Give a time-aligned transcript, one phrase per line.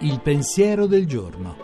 [0.00, 1.56] Il pensiero del giorno.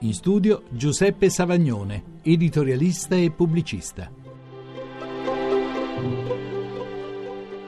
[0.00, 4.19] In studio Giuseppe Savagnone, editorialista e pubblicista.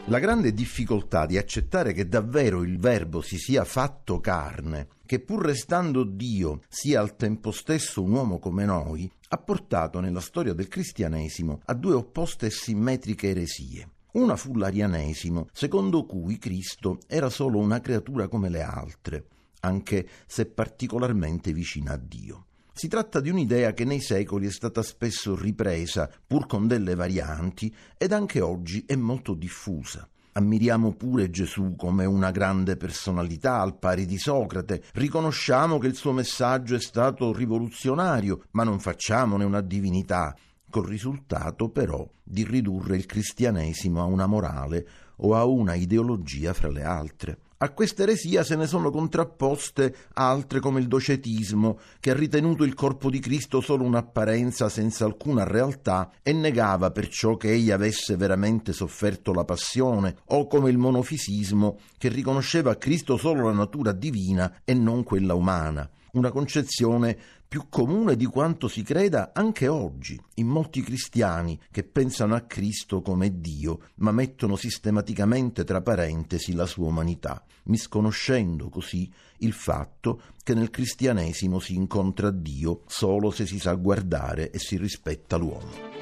[0.06, 5.44] La grande difficoltà di accettare che davvero il Verbo si sia fatto carne, che pur
[5.44, 10.66] restando Dio sia al tempo stesso un uomo come noi, ha portato nella storia del
[10.66, 13.88] cristianesimo a due opposte e simmetriche eresie.
[14.14, 19.26] Una fu l'arianesimo, secondo cui Cristo era solo una creatura come le altre,
[19.60, 22.46] anche se particolarmente vicina a Dio.
[22.74, 27.72] Si tratta di un'idea che nei secoli è stata spesso ripresa, pur con delle varianti,
[27.98, 30.08] ed anche oggi è molto diffusa.
[30.32, 36.12] Ammiriamo pure Gesù come una grande personalità al pari di Socrate, riconosciamo che il suo
[36.12, 40.34] messaggio è stato rivoluzionario, ma non facciamone una divinità,
[40.70, 46.70] col risultato però di ridurre il cristianesimo a una morale o a una ideologia fra
[46.70, 47.38] le altre.
[47.62, 52.74] A questa eresia se ne sono contrapposte altre come il docetismo, che ha ritenuto il
[52.74, 58.72] corpo di Cristo solo un'apparenza senza alcuna realtà e negava perciò che egli avesse veramente
[58.72, 64.62] sofferto la passione, o come il monofisismo, che riconosceva a Cristo solo la natura divina
[64.64, 67.16] e non quella umana una concezione
[67.48, 73.00] più comune di quanto si creda anche oggi in molti cristiani che pensano a Cristo
[73.00, 80.54] come Dio, ma mettono sistematicamente tra parentesi la sua umanità, misconoscendo così il fatto che
[80.54, 86.01] nel cristianesimo si incontra Dio solo se si sa guardare e si rispetta l'uomo.